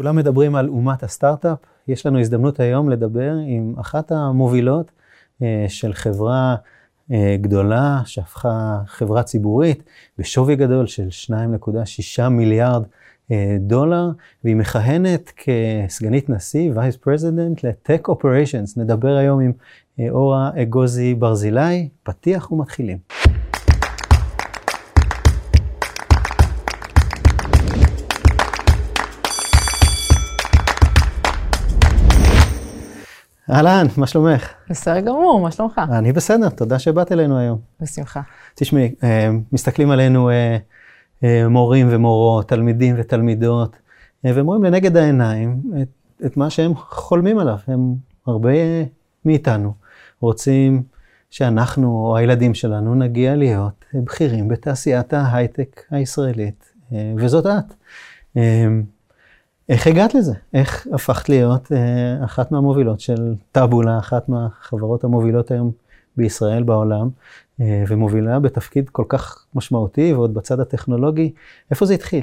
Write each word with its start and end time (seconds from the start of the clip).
כולם 0.00 0.16
מדברים 0.16 0.54
על 0.54 0.68
אומת 0.68 1.02
הסטארט-אפ. 1.02 1.58
יש 1.88 2.06
לנו 2.06 2.20
הזדמנות 2.20 2.60
היום 2.60 2.90
לדבר 2.90 3.32
עם 3.46 3.74
אחת 3.80 4.12
המובילות 4.12 4.92
אה, 5.42 5.64
של 5.68 5.94
חברה 5.94 6.56
אה, 7.12 7.36
גדולה, 7.40 8.00
שהפכה 8.04 8.78
חברה 8.86 9.22
ציבורית 9.22 9.82
בשווי 10.18 10.56
גדול 10.56 10.86
של 10.86 11.08
2.6 12.18 12.28
מיליארד 12.28 12.82
אה, 13.30 13.56
דולר, 13.60 14.10
והיא 14.44 14.56
מכהנת 14.56 15.32
כסגנית 15.36 16.30
נשיא, 16.30 16.72
vice 16.74 16.96
president 16.96 17.64
ל 17.64 17.73
tech 17.73 18.08
operations. 18.08 18.76
נדבר 18.76 19.16
היום 19.16 19.40
עם 19.40 19.52
אורה 20.10 20.50
אגוזי 20.62 21.14
ברזילי, 21.14 21.88
פתיח 22.02 22.52
ומתחילים. 22.52 22.98
אהלן, 33.50 33.86
מה 33.96 34.06
שלומך? 34.06 34.48
בסדר 34.70 35.00
גמור, 35.00 35.40
מה 35.42 35.50
שלומך? 35.50 35.80
אני 35.92 36.12
בסדר, 36.12 36.48
תודה 36.48 36.78
שבאת 36.78 37.12
אלינו 37.12 37.38
היום. 37.38 37.58
בשמחה. 37.80 38.20
תשמעי, 38.54 38.94
אה, 39.04 39.30
מסתכלים 39.52 39.90
עלינו 39.90 40.30
אה, 40.30 40.56
אה, 41.24 41.48
מורים 41.48 41.86
ומורות, 41.90 42.48
תלמידים 42.48 42.94
ותלמידות, 42.98 43.76
והם 44.24 44.46
רואים 44.46 44.64
לנגד 44.64 44.96
העיניים 44.96 45.60
את, 45.82 45.88
את 46.26 46.36
מה 46.36 46.50
שהם 46.50 46.74
חולמים 46.74 47.38
עליו. 47.38 47.58
הם 47.66 47.94
הרבה 48.26 48.50
מאיתנו 49.24 49.74
רוצים 50.20 50.82
שאנחנו 51.30 52.06
או 52.06 52.16
הילדים 52.16 52.54
שלנו 52.54 52.94
נגיע 52.94 53.36
להיות 53.36 53.84
בכירים 53.94 54.48
בתעשיית 54.48 55.12
ההייטק 55.12 55.82
הישראלית, 55.90 56.72
וזאת 57.16 57.46
את. 57.46 57.74
איך 59.70 59.86
הגעת 59.86 60.14
לזה? 60.14 60.32
איך 60.54 60.86
הפכת 60.92 61.28
להיות 61.28 61.72
אה, 61.72 62.24
אחת 62.24 62.52
מהמובילות 62.52 63.00
של 63.00 63.34
טאבולה, 63.52 63.98
אחת 63.98 64.28
מהחברות 64.28 65.04
המובילות 65.04 65.50
היום 65.50 65.70
בישראל, 66.16 66.62
בעולם, 66.62 67.08
אה, 67.60 67.84
ומובילה 67.88 68.38
בתפקיד 68.38 68.88
כל 68.88 69.04
כך 69.08 69.46
משמעותי, 69.54 70.12
ועוד 70.12 70.34
בצד 70.34 70.60
הטכנולוגי, 70.60 71.32
איפה 71.70 71.86
זה 71.86 71.94
התחיל? 71.94 72.22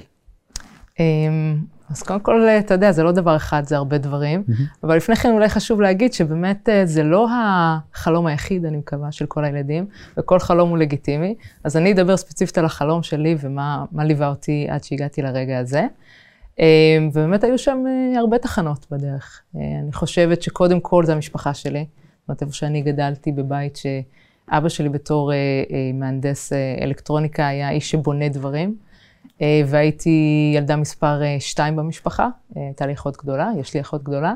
אמ, 1.00 1.58
אז 1.90 2.04
קודם 2.04 2.20
כל, 2.20 2.48
אתה 2.60 2.74
יודע, 2.74 2.92
זה 2.92 3.04
לא 3.04 3.12
דבר 3.12 3.36
אחד, 3.36 3.64
זה 3.66 3.76
הרבה 3.76 3.98
דברים, 3.98 4.44
mm-hmm. 4.50 4.64
אבל 4.84 4.98
לפני 4.98 5.16
כן 5.16 5.32
אולי 5.32 5.50
חשוב 5.50 5.82
להגיד 5.82 6.14
שבאמת 6.14 6.70
אה, 6.70 6.86
זה 6.86 7.04
לא 7.04 7.28
החלום 7.32 8.26
היחיד, 8.26 8.66
אני 8.66 8.78
מקווה, 8.78 9.12
של 9.12 9.26
כל 9.26 9.46
הילדים, 9.46 9.86
וכל 10.18 10.40
חלום 10.40 10.70
הוא 10.70 10.78
לגיטימי. 10.78 11.36
אז 11.64 11.78
אני 11.78 11.94
אדבר 11.94 12.18
ספציפית 12.18 12.58
על 12.58 12.66
החלום 12.66 13.04
שלי 13.04 13.36
ומה 13.42 13.86
ליווה 13.94 14.30
אותי 14.30 14.68
עד 14.70 14.84
שהגעתי 14.84 15.22
לרגע 15.22 15.60
הזה. 15.60 15.88
אמ, 16.60 17.10
ובאמת 17.14 17.44
היו 17.44 17.58
שם 17.58 17.84
אה, 17.88 18.20
הרבה 18.20 18.38
תחנות 18.38 18.86
בדרך. 18.92 19.42
אה, 19.56 19.62
אני 19.84 19.94
חושבת 19.94 20.42
שקודם 20.42 20.80
כל 20.80 21.06
זה 21.06 21.14
המשפחה 21.14 21.54
שלי. 21.54 21.86
זאת 22.20 22.30
אומרת, 22.30 22.42
איפה 22.42 22.54
שאני 22.54 22.82
גדלתי 22.82 23.32
בבית 23.32 23.76
שאבא 23.76 24.70
שלי 24.70 24.90
בתור 24.90 25.34
אה, 25.34 25.38
מהנדס 25.94 26.54
אלקטרוניקה 26.82 27.48
היה 27.48 27.70
איש 27.70 27.92
שבונה 27.92 28.30
דברים. 28.30 28.76
והייתי 29.68 30.52
ילדה 30.56 30.76
מספר 30.76 31.22
2 31.40 31.76
במשפחה, 31.76 32.28
הייתה 32.56 32.86
לי 32.86 32.94
אחות 32.94 33.18
גדולה, 33.18 33.52
יש 33.60 33.74
לי 33.74 33.82
אחות 33.82 34.04
גדולה. 34.04 34.34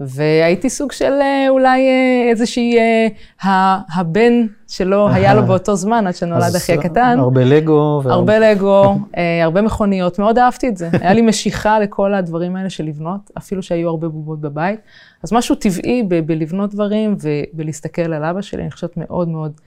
והייתי 0.00 0.70
סוג 0.70 0.92
של 0.92 1.12
אה, 1.20 1.46
אולי 1.48 1.88
אה, 1.88 2.30
איזושהי, 2.30 2.78
אה, 2.78 3.78
הבן 3.94 4.32
שלו 4.68 5.08
היה 5.08 5.34
לו 5.34 5.46
באותו 5.46 5.76
זמן, 5.76 6.06
עד 6.06 6.14
שנולד 6.14 6.54
אחי 6.56 6.72
הקטן. 6.72 7.16
הרבה 7.18 7.44
לגו. 7.44 8.02
הרבה 8.04 8.38
לגו, 8.38 8.98
הרבה 9.44 9.62
מכוניות, 9.62 10.18
מאוד 10.18 10.38
אהבתי 10.38 10.68
את 10.68 10.76
זה. 10.76 10.88
היה 10.92 11.12
לי 11.12 11.22
משיכה 11.22 11.80
לכל 11.80 12.14
הדברים 12.14 12.56
האלה 12.56 12.70
של 12.70 12.84
לבנות, 12.84 13.30
אפילו 13.38 13.62
שהיו 13.62 13.88
הרבה 13.88 14.08
בובות 14.08 14.40
בבית. 14.40 14.80
אז 15.22 15.32
משהו 15.32 15.54
טבעי 15.54 16.02
בלבנות 16.02 16.74
דברים 16.74 17.16
ובלהסתכל 17.20 18.12
על 18.12 18.24
אבא 18.24 18.42
שלי, 18.42 18.62
אני 18.62 18.70
חושבת 18.70 18.96
מאוד 18.96 19.28
מאוד 19.28 19.60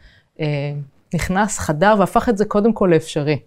נכנס, 1.14 1.60
חדר, 1.60 1.95
והפך 2.00 2.30
את 2.30 2.38
זה 2.38 2.45
קודם 2.45 2.73
כל 2.73 2.89
לאפשרי. 2.94 3.39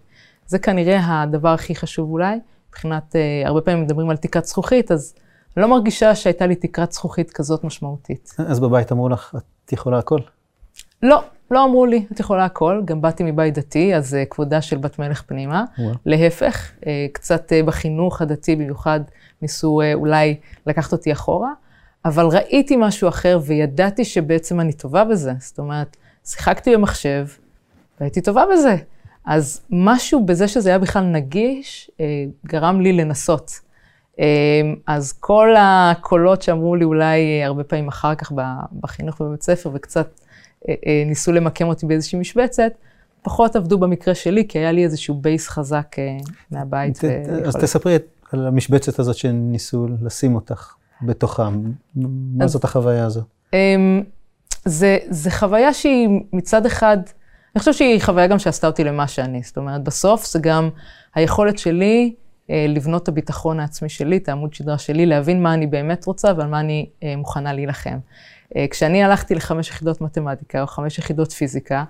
זה 0.47 0.59
כנראה 0.59 1.21
הדבר 1.21 1.49
הכי 1.49 1.75
חשוב 1.75 2.11
אולי, 2.11 2.35
מבחינת, 2.69 3.15
הרבה 3.45 3.61
פעמים 3.61 3.83
מדברים 3.83 4.09
על 4.09 4.17
תקרת 4.17 4.45
זכוכית, 4.45 4.91
אז... 4.91 5.13
לא 5.57 5.67
מרגישה 5.67 6.15
שהייתה 6.15 6.47
לי 6.47 6.55
תקרת 6.55 6.91
זכוכית 6.91 7.31
כזאת 7.31 7.63
משמעותית. 7.63 8.35
אז 8.37 8.59
בבית 8.59 8.91
אמרו 8.91 9.09
לך, 9.09 9.35
את 9.65 9.73
יכולה 9.73 9.97
הכל? 9.97 10.19
לא, 11.03 11.23
לא 11.51 11.65
אמרו 11.65 11.85
לי, 11.85 12.05
את 12.11 12.19
יכולה 12.19 12.45
הכל. 12.45 12.81
גם 12.85 13.01
באתי 13.01 13.23
מבית 13.23 13.53
דתי, 13.53 13.95
אז 13.95 14.13
uh, 14.13 14.29
כבודה 14.29 14.61
של 14.61 14.77
בת 14.77 14.99
מלך 14.99 15.21
פנימה. 15.21 15.63
ווא. 15.77 15.93
להפך, 16.05 16.71
uh, 16.81 16.85
קצת 17.13 17.51
uh, 17.51 17.65
בחינוך 17.65 18.21
הדתי 18.21 18.55
במיוחד 18.55 18.99
ניסו 19.41 19.81
uh, 19.81 19.85
אולי 19.93 20.39
לקחת 20.67 20.91
אותי 20.91 21.11
אחורה, 21.11 21.51
אבל 22.05 22.25
ראיתי 22.25 22.75
משהו 22.75 23.09
אחר 23.09 23.39
וידעתי 23.45 24.05
שבעצם 24.05 24.59
אני 24.59 24.73
טובה 24.73 25.03
בזה. 25.03 25.33
זאת 25.39 25.59
אומרת, 25.59 25.97
שיחקתי 26.25 26.75
במחשב 26.75 27.27
והייתי 27.99 28.21
טובה 28.21 28.43
בזה. 28.53 28.75
אז 29.25 29.61
משהו 29.69 30.25
בזה 30.25 30.47
שזה 30.47 30.69
היה 30.69 30.79
בכלל 30.79 31.03
נגיש, 31.03 31.91
uh, 31.91 32.01
גרם 32.47 32.81
לי 32.81 32.93
לנסות. 32.93 33.59
אמ, 34.19 34.75
אז 34.87 35.13
כל 35.13 35.55
הקולות 35.57 36.41
שאמרו 36.41 36.75
לי 36.75 36.83
אולי 36.83 37.19
אה, 37.41 37.45
הרבה 37.45 37.63
פעמים 37.63 37.87
אחר 37.87 38.15
כך 38.15 38.31
בחינוך 38.79 39.21
ובבית 39.21 39.43
ספר, 39.43 39.69
וקצת 39.73 40.19
אה, 40.69 40.73
אה, 40.87 41.03
ניסו 41.05 41.31
למקם 41.31 41.67
אותי 41.67 41.85
באיזושהי 41.85 42.19
משבצת, 42.19 42.71
פחות 43.21 43.55
עבדו 43.55 43.77
במקרה 43.77 44.15
שלי, 44.15 44.47
כי 44.47 44.59
היה 44.59 44.71
לי 44.71 44.83
איזשהו 44.83 45.15
בייס 45.15 45.47
חזק 45.47 45.95
מהבית. 46.51 46.99
אז 47.45 47.55
תספרי 47.55 47.97
על 48.31 48.47
המשבצת 48.47 48.99
הזאת 48.99 49.15
שניסו 49.15 49.87
לשים 50.01 50.35
אותך 50.35 50.73
בתוכה. 51.01 51.49
מה 52.35 52.47
זאת 52.47 52.63
החוויה 52.63 53.05
הזאת? 53.05 53.23
אמ, 53.53 54.03
זה, 54.65 54.97
זה 55.09 55.31
חוויה 55.31 55.73
שהיא 55.73 56.09
מצד 56.33 56.65
אחד, 56.65 56.97
אני 57.55 57.59
חושבת 57.59 57.75
שהיא 57.75 58.01
חוויה 58.01 58.27
גם 58.27 58.39
שעשתה 58.39 58.67
אותי 58.67 58.83
למה 58.83 59.07
שאני. 59.07 59.41
זאת 59.43 59.57
אומרת, 59.57 59.83
בסוף 59.83 60.27
זה 60.27 60.39
גם 60.39 60.69
היכולת 61.15 61.57
שלי 61.57 62.13
אה, 62.17 62.22
לבנות 62.49 63.03
את 63.03 63.07
הביטחון 63.07 63.59
העצמי 63.59 63.89
שלי, 63.89 64.17
את 64.17 64.29
העמוד 64.29 64.53
שדרה 64.53 64.77
שלי, 64.77 65.05
להבין 65.05 65.43
מה 65.43 65.53
אני 65.53 65.67
באמת 65.67 66.05
רוצה 66.05 66.31
ועל 66.37 66.47
מה 66.47 66.59
אני 66.59 66.89
אה, 67.03 67.15
מוכנה 67.17 67.53
להילחם. 67.53 67.97
אה, 68.55 68.65
כשאני 68.69 69.03
הלכתי 69.03 69.35
לחמש 69.35 69.69
יחידות 69.69 70.01
מתמטיקה 70.01 70.61
או 70.61 70.67
חמש 70.67 70.97
יחידות 70.97 71.31
פיזיקה, 71.31 71.83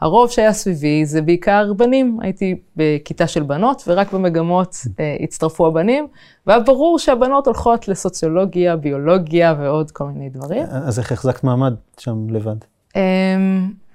הרוב 0.00 0.30
שהיה 0.30 0.52
סביבי 0.52 1.04
זה 1.04 1.22
בעיקר 1.22 1.72
בנים. 1.72 2.18
הייתי 2.22 2.60
בכיתה 2.76 3.26
של 3.26 3.42
בנות, 3.42 3.82
ורק 3.86 4.12
במגמות 4.12 4.76
הצטרפו 5.24 5.66
הבנים, 5.66 6.06
והיה 6.46 6.60
ברור 6.60 6.98
שהבנות 6.98 7.46
הולכות 7.46 7.88
לסוציולוגיה, 7.88 8.76
ביולוגיה 8.76 9.54
ועוד 9.58 9.90
כל 9.90 10.04
מיני 10.04 10.28
דברים. 10.28 10.62
אז 10.70 10.98
איך 10.98 11.12
החזקת 11.12 11.44
מעמד 11.44 11.74
שם 11.98 12.26
לבד? 12.30 12.56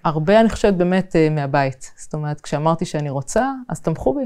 הרבה, 0.03 0.40
אני 0.40 0.50
חושבת, 0.50 0.74
באמת 0.74 1.16
מהבית. 1.31 1.91
זאת 1.97 2.13
אומרת, 2.13 2.41
כשאמרתי 2.41 2.85
שאני 2.85 3.09
רוצה, 3.09 3.51
אז 3.69 3.81
תמכו 3.81 4.13
בי. 4.13 4.25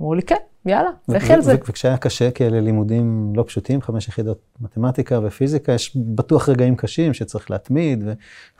אמרו 0.00 0.14
לי, 0.14 0.22
כן, 0.22 0.36
יאללה, 0.66 0.90
לכי 1.08 1.32
על 1.32 1.40
זה. 1.40 1.54
וכשהיה 1.68 1.96
קשה, 1.96 2.30
כי 2.30 2.46
אלה 2.46 2.60
לימודים 2.60 3.32
לא 3.36 3.44
פשוטים, 3.46 3.82
חמש 3.82 4.08
יחידות 4.08 4.38
מתמטיקה 4.60 5.20
ופיזיקה, 5.22 5.72
יש 5.72 5.96
בטוח 5.96 6.48
רגעים 6.48 6.76
קשים 6.76 7.14
שצריך 7.14 7.50
להתמיד 7.50 8.04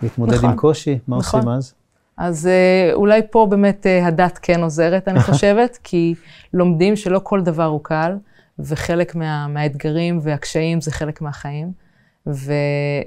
ולהתמודד 0.03 0.35
נכון, 0.35 0.51
עם 0.51 0.57
קושי, 0.57 0.99
מה 1.09 1.19
נכון. 1.19 1.41
עושים 1.41 1.53
אז? 1.53 1.75
אז 2.17 2.47
אה, 2.47 2.91
אולי 2.93 3.21
פה 3.31 3.47
באמת 3.51 3.87
אה, 3.87 4.07
הדת 4.07 4.39
כן 4.43 4.63
עוזרת, 4.63 5.09
אני 5.09 5.21
חושבת, 5.31 5.79
כי 5.83 6.15
לומדים 6.53 6.97
שלא 6.97 7.21
כל 7.23 7.43
דבר 7.43 7.65
הוא 7.65 7.81
קל, 7.83 8.17
וחלק 8.59 9.15
מה, 9.15 9.49
מהאתגרים 9.49 10.19
והקשיים 10.23 10.81
זה 10.81 10.91
חלק 10.91 11.21
מהחיים. 11.21 11.73
ו, 12.27 12.53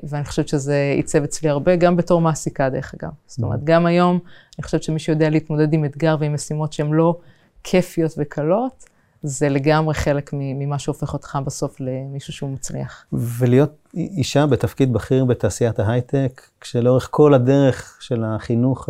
ואני 0.04 0.26
חושבת 0.26 0.48
שזה 0.48 0.94
עיצב 0.96 1.24
אצלי 1.24 1.50
הרבה, 1.50 1.76
גם 1.76 1.96
בתור 1.96 2.22
מעסיקה, 2.22 2.70
דרך 2.70 2.94
אגב. 3.00 3.10
זאת 3.28 3.44
אומרת, 3.44 3.60
mm. 3.60 3.64
גם 3.64 3.86
היום, 3.86 4.20
אני 4.58 4.64
חושבת 4.64 4.84
שמי 4.84 5.00
שיודע 5.00 5.30
להתמודד 5.30 5.74
עם 5.74 5.86
אתגר 5.86 6.16
ועם 6.20 6.34
משימות 6.34 6.74
שהן 6.74 6.92
לא 6.92 7.18
כיפיות 7.64 8.12
וקלות, 8.18 8.86
זה 9.24 9.50
לגמרי 9.50 9.94
חלק 9.94 10.30
ממה 10.34 10.80
שהופך 10.80 11.14
אותך 11.14 11.40
בסוף 11.46 11.80
למישהו 11.80 12.34
שהוא 12.34 12.50
מצליח. 12.50 13.06
ולהיות 13.14 13.88
אישה 13.94 14.46
בתפקיד 14.46 14.94
בכיר 14.94 15.26
בתעשיית 15.26 15.80
ההייטק, 15.80 16.42
כשלאורך 16.62 17.08
כל 17.12 17.34
הדרך 17.34 17.98
של 18.02 18.24
החינוך 18.24 18.90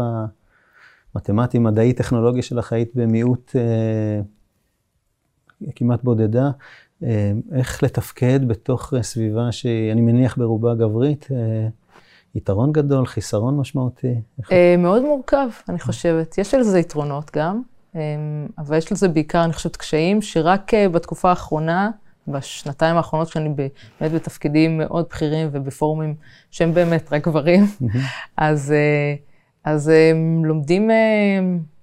המתמטי, 1.15 1.59
מדעי, 1.59 1.93
טכנולוגי 1.93 2.41
שלך 2.41 2.73
היית 2.73 2.91
במיעוט 2.95 3.51
אה, 3.55 4.21
כמעט 5.75 6.03
בודדה, 6.03 6.51
אה, 7.03 7.31
איך 7.55 7.83
לתפקד 7.83 8.47
בתוך 8.47 8.93
סביבה 9.01 9.51
שאני 9.51 10.01
מניח 10.01 10.37
ברובה 10.37 10.75
גברית, 10.75 11.27
אה, 11.31 11.67
יתרון 12.35 12.71
גדול, 12.71 13.05
חיסרון 13.05 13.57
משמעותי? 13.57 14.15
אה, 14.51 14.75
מאוד 14.77 15.01
מורכב, 15.01 15.49
אני 15.69 15.79
חושבת. 15.79 16.37
יש 16.37 16.53
לזה 16.53 16.79
יתרונות 16.79 17.31
גם. 17.35 17.61
אמ, 17.95 18.47
אבל 18.57 18.77
יש 18.77 18.91
לזה 18.91 19.07
בעיקר, 19.07 19.43
אני 19.43 19.53
חושבת, 19.53 19.75
קשיים 19.75 20.21
שרק 20.21 20.73
אה, 20.73 20.89
בתקופה 20.89 21.29
האחרונה, 21.29 21.91
בשנתיים 22.27 22.95
האחרונות, 22.95 23.29
כשאני 23.29 23.49
באמת 23.49 24.11
בתפקידים 24.11 24.77
מאוד 24.77 25.05
בכירים 25.09 25.49
ובפורומים 25.51 26.15
שהם 26.51 26.73
באמת 26.73 27.13
רק 27.13 27.27
גברים, 27.27 27.65
אז, 28.37 28.71
אה, 28.71 29.15
אז 29.63 29.87
הם 29.87 30.45
לומדים 30.45 30.91
אה, 30.91 30.95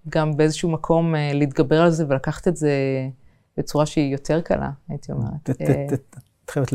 גם 0.08 0.36
באיזשהו 0.36 0.70
מקום 0.70 1.14
להתגבר 1.34 1.82
על 1.82 1.90
זה 1.90 2.04
ולקחת 2.08 2.48
את 2.48 2.56
זה 2.56 2.72
בצורה 3.56 3.86
שהיא 3.86 4.12
יותר 4.12 4.40
קלה, 4.40 4.70
הייתי 4.88 5.12
אומרת. 5.12 5.50
את 6.44 6.50
חייבת 6.50 6.72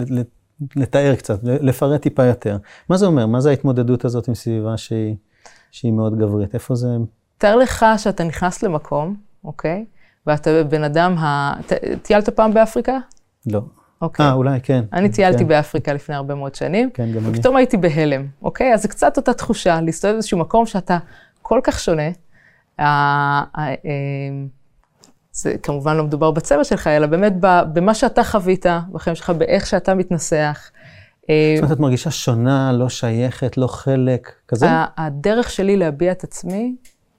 לתאר 0.75 1.16
קצת, 1.16 1.39
לפרט 1.44 2.01
טיפה 2.01 2.25
יותר. 2.25 2.57
מה 2.89 2.98
זה 2.98 3.06
אומר? 3.06 3.25
מה 3.25 3.42
זה 3.42 3.50
ההתמודדות 3.50 4.06
הזאת 4.06 4.27
עם 4.27 4.36
סביבה 4.36 4.77
שהיא 5.72 5.92
מאוד 5.94 6.18
גברית? 6.18 6.54
איפה 6.54 6.75
זה... 6.75 6.88
תאר 7.41 7.55
לך 7.55 7.85
שאתה 7.97 8.23
נכנס 8.23 8.63
למקום, 8.63 9.15
אוקיי? 9.43 9.85
ואתה 10.27 10.63
בן 10.63 10.83
אדם, 10.83 11.17
ה... 11.17 11.53
טיילת 12.01 12.29
פעם 12.29 12.53
באפריקה? 12.53 12.97
לא. 13.45 13.61
אוקיי. 14.01 14.25
אה, 14.25 14.33
אולי, 14.33 14.59
כן. 14.63 14.83
אני 14.93 15.09
טיילתי 15.09 15.39
כן. 15.39 15.47
באפריקה 15.47 15.93
לפני 15.93 16.15
הרבה 16.15 16.35
מאוד 16.35 16.55
שנים. 16.55 16.89
כן, 16.93 17.11
גם 17.11 17.25
אני. 17.25 17.38
ופתאום 17.38 17.55
הייתי 17.55 17.77
בהלם, 17.77 18.27
אוקיי? 18.41 18.73
אז 18.73 18.81
זה 18.81 18.88
קצת 18.88 19.17
אותה 19.17 19.33
תחושה, 19.33 19.81
להסתובב 19.81 20.13
באיזשהו 20.13 20.38
מקום 20.38 20.65
שאתה 20.65 20.97
כל 21.41 21.59
כך 21.63 21.79
שונה. 21.79 22.09
אה, 22.79 23.43
זה 25.31 25.55
כמובן 25.63 25.97
לא 25.97 26.03
מדובר 26.03 26.31
בצבע 26.31 26.63
שלך, 26.63 26.88
אלא 26.88 27.07
באמת 27.07 27.33
במה 27.73 27.93
שאתה 27.93 28.23
חווית 28.23 28.65
בחיים 28.91 29.15
שלך, 29.15 29.29
באיך 29.29 29.67
שאתה 29.67 29.93
מתנסח. 29.93 30.71
אה, 31.29 31.53
זאת 31.55 31.63
אומרת, 31.63 31.75
את 31.77 31.79
מרגישה 31.79 32.11
שונה, 32.11 32.71
לא 32.71 32.89
שייכת, 32.89 33.57
לא 33.57 33.67
חלק, 33.67 34.31
כזה? 34.47 34.67
הדרך 34.97 35.49
שלי 35.49 35.77
להביע 35.77 36.11
את 36.11 36.23
עצמי, 36.23 36.75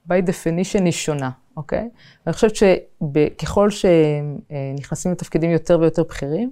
by 0.07 0.15
definition, 0.27 0.83
היא 0.83 0.91
שונה, 0.91 1.29
אוקיי? 1.57 1.89
אני 2.27 2.33
חושבת 2.33 2.55
שככל 2.55 3.69
שנכנסים 3.69 5.11
לתפקידים 5.11 5.51
יותר 5.51 5.79
ויותר 5.79 6.03
בכירים, 6.03 6.51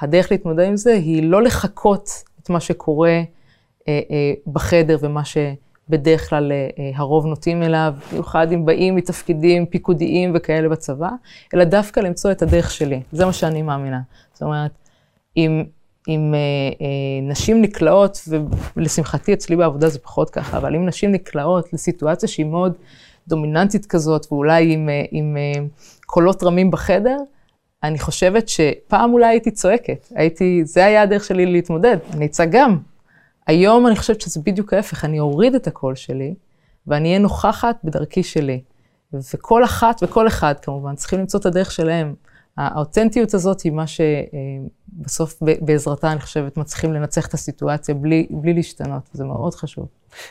הדרך 0.00 0.30
להתמודד 0.30 0.66
עם 0.66 0.76
זה 0.76 0.92
היא 0.92 1.30
לא 1.30 1.42
לחכות 1.42 2.08
את 2.42 2.50
מה 2.50 2.60
שקורה 2.60 3.10
אה, 3.88 4.00
אה, 4.10 4.32
בחדר 4.46 4.98
ומה 5.00 5.24
ש... 5.24 5.36
בדרך 5.88 6.28
כלל 6.28 6.52
אה, 6.52 6.90
הרוב 6.94 7.26
נוטים 7.26 7.62
אליו, 7.62 7.94
במיוחד 8.12 8.52
אם 8.52 8.64
באים 8.64 8.96
מתפקידים 8.96 9.66
פיקודיים 9.66 10.32
וכאלה 10.34 10.68
בצבא, 10.68 11.10
אלא 11.54 11.64
דווקא 11.64 12.00
למצוא 12.00 12.32
את 12.32 12.42
הדרך 12.42 12.70
שלי. 12.70 13.02
זה 13.12 13.26
מה 13.26 13.32
שאני 13.32 13.62
מאמינה. 13.62 14.00
זאת 14.32 14.42
אומרת, 14.42 14.70
אם, 15.36 15.64
אם 16.08 16.34
אה, 16.34 16.38
אה, 16.80 17.30
נשים 17.30 17.62
נקלעות, 17.62 18.28
ולשמחתי 18.76 19.34
אצלי 19.34 19.56
בעבודה 19.56 19.88
זה 19.88 19.98
פחות 19.98 20.30
ככה, 20.30 20.56
אבל 20.56 20.74
אם 20.74 20.86
נשים 20.86 21.12
נקלעות 21.12 21.72
לסיטואציה 21.72 22.28
שהיא 22.28 22.46
מאוד 22.46 22.72
דומיננטית 23.28 23.86
כזאת, 23.86 24.26
ואולי 24.32 24.72
עם, 24.72 24.88
אה, 24.88 25.04
עם 25.10 25.36
אה, 25.36 25.64
קולות 26.06 26.42
רמים 26.42 26.70
בחדר, 26.70 27.16
אני 27.82 27.98
חושבת 27.98 28.48
שפעם 28.48 29.12
אולי 29.12 29.26
הייתי 29.26 29.50
צועקת, 29.50 30.08
הייתי, 30.14 30.64
זה 30.64 30.84
היה 30.84 31.02
הדרך 31.02 31.24
שלי 31.24 31.46
להתמודד, 31.46 31.96
אני 32.12 32.26
אצעק 32.26 32.48
גם, 32.52 32.78
היום 33.46 33.86
אני 33.86 33.96
חושבת 33.96 34.20
שזה 34.20 34.40
בדיוק 34.44 34.72
ההפך, 34.72 35.04
אני 35.04 35.20
אוריד 35.20 35.54
את 35.54 35.66
הקול 35.66 35.94
שלי, 35.94 36.34
ואני 36.86 37.08
אהיה 37.08 37.18
נוכחת 37.18 37.76
בדרכי 37.84 38.22
שלי. 38.22 38.60
וכל 39.34 39.64
אחת 39.64 40.02
וכל 40.02 40.26
אחד 40.26 40.54
כמובן 40.62 40.94
צריכים 40.94 41.18
למצוא 41.18 41.40
את 41.40 41.46
הדרך 41.46 41.70
שלהם. 41.70 42.14
האותנטיות 42.56 43.34
הזאת 43.34 43.60
היא 43.60 43.72
מה 43.72 43.84
שבסוף 43.86 45.42
בעזרתה, 45.60 46.12
אני 46.12 46.20
חושבת, 46.20 46.56
מצליחים 46.56 46.92
לנצח 46.92 47.26
את 47.26 47.34
הסיטואציה 47.34 47.94
בלי, 47.94 48.26
בלי 48.30 48.54
להשתנות, 48.54 49.10
זה 49.12 49.24
מאוד 49.24 49.54
חשוב. 49.54 49.88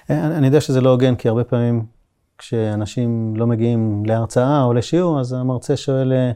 אני 0.10 0.46
יודע 0.46 0.62
שזה 0.62 0.82
לא 0.82 0.90
הוגן, 0.90 1.16
כי 1.16 1.28
הרבה 1.28 1.44
פעמים 1.44 1.86
כשאנשים 2.38 3.34
לא 3.36 3.48
מגיעים 3.48 4.06
להרצאה 4.06 4.64
או 4.64 4.74
לשיעור, 4.74 5.20
אז 5.20 5.34
המרצה 5.34 5.78
שואל 5.78 6.14
אה, 6.14 6.32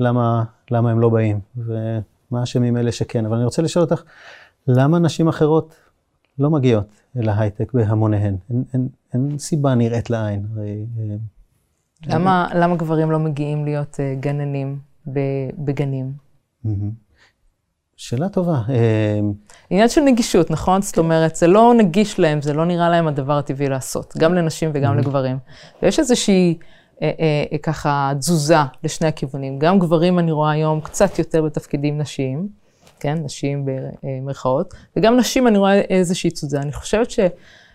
למה, 0.00 0.44
למה 0.70 0.90
הם 0.90 1.00
לא 1.00 1.08
באים, 1.08 1.40
ומה 1.56 2.42
אשמים 2.42 2.76
אלה 2.76 2.92
שכן. 2.92 3.26
אבל 3.26 3.36
אני 3.36 3.44
רוצה 3.44 3.62
לשאול 3.62 3.84
אותך, 3.84 4.02
למה 4.66 4.98
נשים 4.98 5.28
אחרות 5.28 5.74
לא 6.38 6.50
מגיעות 6.50 6.86
אל 7.16 7.28
ההייטק 7.28 7.72
בהמוניהן. 7.72 8.36
אין, 8.50 8.64
אין, 8.74 8.88
אין 9.14 9.38
סיבה 9.38 9.74
נראית 9.74 10.10
לעין. 10.10 10.46
הרי, 10.56 10.86
אה, 10.98 11.16
למה. 12.06 12.48
למה 12.54 12.76
גברים 12.76 13.10
לא 13.10 13.18
מגיעים 13.18 13.64
להיות 13.64 13.94
uh, 13.94 14.20
גננים 14.20 14.78
בגנים? 15.58 16.12
שאלה 17.96 18.28
טובה. 18.28 18.62
אה, 18.68 19.20
עניין 19.70 19.88
של 19.88 20.00
נגישות, 20.00 20.50
נכון? 20.50 20.82
זאת 20.82 20.98
אומרת, 20.98 21.36
זה 21.36 21.46
לא 21.46 21.74
נגיש 21.78 22.18
להם, 22.18 22.42
זה 22.42 22.52
לא 22.52 22.64
נראה 22.64 22.88
להם 22.88 23.06
הדבר 23.06 23.38
הטבעי 23.38 23.68
לעשות, 23.68 24.14
גם 24.18 24.34
לנשים 24.34 24.70
וגם 24.74 24.98
לגברים. 24.98 25.38
ויש 25.82 25.98
איזושהי 25.98 26.58
אה, 27.02 27.10
אה, 27.52 27.58
ככה 27.58 28.12
תזוזה 28.18 28.56
לשני 28.84 29.08
הכיוונים. 29.08 29.58
גם 29.58 29.78
גברים 29.78 30.18
אני 30.18 30.32
רואה 30.32 30.50
היום 30.50 30.80
קצת 30.80 31.18
יותר 31.18 31.42
בתפקידים 31.42 31.98
נשיים. 31.98 32.48
כן, 33.00 33.18
נשים 33.24 33.66
במרכאות, 34.02 34.74
וגם 34.96 35.16
נשים, 35.16 35.48
אני 35.48 35.58
רואה 35.58 35.80
איזושהי 35.80 36.30
תזוזה. 36.30 36.60
אני 36.60 36.72
חושבת 36.72 37.10
ש... 37.10 37.20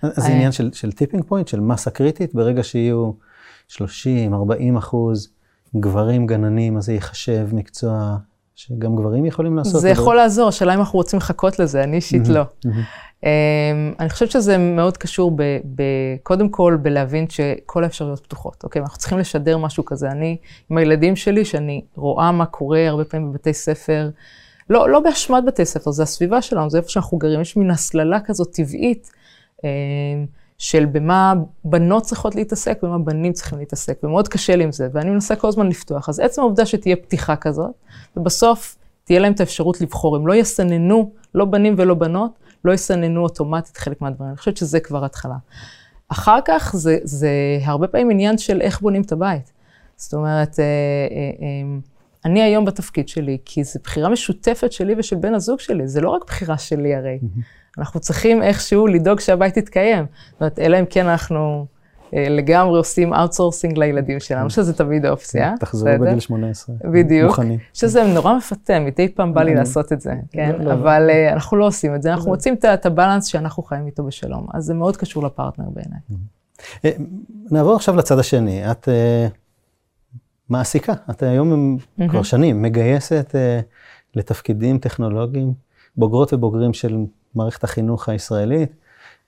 אז 0.02 0.24
זה 0.24 0.28
עניין 0.28 0.52
של, 0.52 0.70
של 0.74 0.92
tipping 0.92 1.24
point, 1.24 1.48
של 1.48 1.60
מסה 1.60 1.92
קריטית, 1.92 2.36
ברגע 2.36 2.64
שיהיו 2.64 3.12
30, 3.68 4.34
40 4.34 4.78
אחוז 4.78 5.30
גברים 5.76 6.28
גננים, 6.28 6.78
אז 6.78 6.86
זה 6.86 6.94
ייחשב 6.94 7.48
מקצוע 7.52 8.18
שגם 8.56 8.96
גברים 8.96 9.26
יכולים 9.26 9.58
לעשות. 9.58 9.82
זה 9.82 9.90
יכול 9.90 10.16
לעזור, 10.16 10.48
השאלה 10.48 10.74
אם 10.74 10.80
אנחנו 10.80 10.98
רוצים 10.98 11.18
לחכות 11.18 11.60
לזה, 11.60 11.84
אני 11.84 11.96
אישית 11.96 12.28
לא. 12.28 12.42
Um, 13.22 13.26
אני 14.00 14.10
חושבת 14.10 14.32
שזה 14.32 14.58
מאוד 14.58 14.98
קשור, 14.98 15.32
ב, 15.36 15.44
ב, 15.76 15.84
קודם 16.24 16.50
כל, 16.50 16.78
בלהבין 16.82 17.30
שכל 17.30 17.84
האפשרויות 17.84 18.20
פתוחות. 18.20 18.64
אוקיי, 18.64 18.82
אנחנו 18.82 18.98
צריכים 18.98 19.18
לשדר 19.18 19.58
משהו 19.58 19.86
כזה. 19.86 20.12
אני, 20.12 20.38
עם 20.70 20.78
הילדים 20.78 21.16
שלי, 21.16 21.46
שאני 21.46 21.82
רואה 21.96 22.32
מה 22.32 22.46
קורה 22.46 22.88
הרבה 22.88 23.06
פעמים 23.06 23.32
בבתי 23.32 23.54
ספר, 23.54 24.10
לא, 24.70 24.90
לא 24.90 25.00
באשמת 25.00 25.46
בתי 25.46 25.66
ספר, 25.66 25.92
זה 25.92 26.04
הסביבה 26.04 26.42
שלנו, 26.42 26.70
זה 26.70 26.78
איפה 26.78 26.90
שאנחנו 26.90 27.18
גרים. 27.18 27.42
יש 27.42 27.58
מין 27.58 27.72
הסללה 27.72 28.20
כזאת 28.20 28.54
טבעית 28.54 29.12
אה, 29.66 29.70
של 30.60 30.86
במה 30.86 31.34
בנות 31.64 32.04
צריכות 32.04 32.36
להתעסק, 32.36 32.80
במה 32.84 32.98
בנים 32.98 33.34
צריכים 33.34 33.60
להתעסק, 33.60 34.00
ומאוד 34.04 34.28
קשה 34.28 34.56
לי 34.56 34.64
עם 34.64 34.72
זה, 34.72 34.88
ואני 34.94 35.10
מנסה 35.10 35.36
כל 35.36 35.48
הזמן 35.48 35.68
לפתוח. 35.68 36.10
אז 36.10 36.20
עצם 36.20 36.42
העובדה 36.42 36.66
שתהיה 36.66 36.96
פתיחה 36.96 37.36
כזאת, 37.36 37.72
ובסוף 38.18 38.78
תהיה 39.04 39.20
להם 39.20 39.34
את 39.34 39.40
האפשרות 39.40 39.82
לבחור. 39.82 40.16
הם 40.16 40.28
לא 40.28 40.36
יסננו, 40.36 41.12
לא 41.36 41.46
בנים 41.46 41.76
ולא 41.78 41.94
בנות, 41.94 42.32
לא 42.66 42.74
יסננו 42.74 43.24
אוטומטית 43.24 43.78
חלק 43.78 44.02
מהדברים. 44.02 44.30
אני 44.30 44.38
חושבת 44.38 44.58
שזה 44.58 44.80
כבר 44.80 45.06
התחלה. 45.06 45.36
אחר 46.10 46.40
כך 46.46 46.72
זה, 46.76 46.98
זה 47.04 47.30
הרבה 47.64 47.88
פעמים 47.88 48.10
עניין 48.10 48.38
של 48.38 48.62
איך 48.62 48.82
בונים 48.82 49.02
את 49.02 49.12
הבית. 49.12 49.52
זאת 49.96 50.14
אומרת, 50.14 50.60
אה, 50.60 50.64
אה, 50.64 51.46
אה, 51.46 51.80
אני 52.26 52.42
היום 52.42 52.66
בתפקיד 52.66 53.08
שלי, 53.08 53.38
כי 53.46 53.64
זו 53.64 53.80
בחירה 53.84 54.10
משותפת 54.10 54.72
שלי 54.72 54.96
ושל 54.98 55.16
בן 55.16 55.34
הזוג 55.34 55.60
שלי, 55.60 55.88
זה 55.88 56.02
לא 56.02 56.10
רק 56.10 56.26
בחירה 56.26 56.58
שלי 56.58 56.96
הרי. 56.96 57.20
Mm-hmm. 57.22 57.59
אנחנו 57.80 58.00
צריכים 58.00 58.44
איכשהו 58.44 58.88
לדאוג 58.88 59.20
שהבית 59.20 59.58
יתקיים. 59.58 60.06
זאת 60.32 60.42
אומרת, 60.42 60.60
אלא 60.60 60.80
אם 60.80 60.86
כן 60.90 61.08
אנחנו 61.08 61.66
אה, 62.14 62.30
לגמרי 62.30 62.78
עושים 62.78 63.14
outsourcing 63.14 63.78
לילדים 63.78 64.20
שלנו, 64.20 64.50
שזה 64.50 64.74
תמיד 64.74 65.06
אופציה. 65.06 65.54
תחזרו 65.60 65.90
בגיל 66.02 66.20
18. 66.20 66.76
בדיוק. 66.84 67.28
מוכנים. 67.30 67.60
שזה 67.74 68.04
נורא 68.04 68.38
מפתה, 68.38 68.80
מדי 68.80 69.08
פעם 69.08 69.34
בא 69.34 69.44
לי 69.44 69.56
לעשות 69.56 69.94
את 69.94 70.02
זה, 70.02 70.14
כן? 70.32 70.56
לא, 70.60 70.66
לא. 70.66 70.74
אבל 70.74 71.10
אה, 71.10 71.34
אנחנו 71.34 71.58
לא 71.58 71.68
עושים 71.68 71.96
את 71.96 72.02
זה, 72.02 72.14
אנחנו 72.14 72.30
מוצאים 72.30 72.56
את 72.74 72.86
ה 72.86 72.91
balance 72.91 73.26
שאנחנו 73.26 73.64
חיים 73.64 73.86
איתו 73.86 74.04
בשלום. 74.04 74.48
אז 74.54 74.64
זה 74.64 74.74
מאוד 74.74 74.98
קשור 74.98 75.24
לפרטנר 75.24 75.70
בעיניי. 75.70 76.00
אה, 76.86 76.92
נעבור 77.52 77.76
עכשיו 77.76 77.96
לצד 77.96 78.20
השני. 78.20 78.72
את... 78.72 78.88
מעסיקה. 80.50 80.94
את 81.10 81.24
היום 81.24 81.78
mm-hmm. 81.78 82.10
כבר 82.10 82.24
שנים 82.24 82.62
מגייסת 82.62 83.36
לתפקידים 84.16 84.78
טכנולוגיים, 84.78 85.54
בוגרות 85.98 86.34
ובוגרים 86.34 86.74
של 86.74 86.98
מערכת 87.36 87.64
החינוך 87.64 88.10
הישראלית. 88.10 88.72